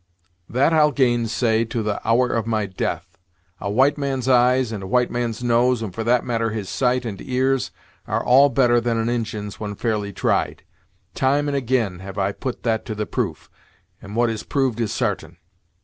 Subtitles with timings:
[0.49, 3.19] "That I'll gainsay, to the hour of my death!
[3.59, 7.05] A white man's eyes, and a white man's nose, and for that matter his sight
[7.05, 7.69] and ears
[8.07, 10.63] are all better than an Injin's when fairly tried.
[11.13, 13.47] Time and ag'in have I put that to the proof,
[14.01, 15.37] and what is proved is sartain.